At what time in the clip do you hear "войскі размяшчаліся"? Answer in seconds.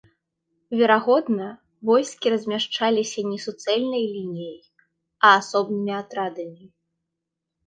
1.89-3.25